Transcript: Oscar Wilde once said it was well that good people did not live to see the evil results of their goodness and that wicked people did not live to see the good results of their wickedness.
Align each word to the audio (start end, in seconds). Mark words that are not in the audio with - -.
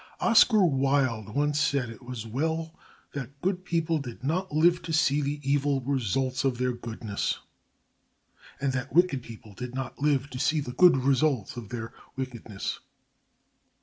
Oscar 0.19 0.65
Wilde 0.65 1.29
once 1.35 1.59
said 1.59 1.91
it 1.91 2.01
was 2.01 2.25
well 2.25 2.73
that 3.13 3.39
good 3.39 3.63
people 3.63 3.99
did 3.99 4.23
not 4.23 4.51
live 4.51 4.81
to 4.81 4.91
see 4.91 5.21
the 5.21 5.39
evil 5.47 5.79
results 5.81 6.43
of 6.43 6.57
their 6.57 6.71
goodness 6.73 7.37
and 8.59 8.73
that 8.73 8.91
wicked 8.91 9.21
people 9.21 9.53
did 9.53 9.75
not 9.75 9.99
live 9.99 10.27
to 10.31 10.39
see 10.39 10.59
the 10.59 10.73
good 10.73 10.97
results 10.97 11.55
of 11.55 11.69
their 11.69 11.93
wickedness. 12.15 12.79